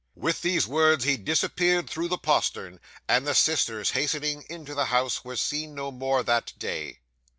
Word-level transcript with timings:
'With 0.15 0.41
these 0.41 0.65
words 0.65 1.03
he 1.03 1.15
disappeared 1.15 1.87
through 1.87 2.07
the 2.07 2.17
postern; 2.17 2.79
and 3.07 3.27
the 3.27 3.35
sisters 3.35 3.91
hastening 3.91 4.43
into 4.49 4.73
the 4.73 4.85
house 4.85 5.23
were 5.23 5.35
seen 5.35 5.75
no 5.75 5.91
more 5.91 6.23
that 6.23 6.53
day. 6.57 7.01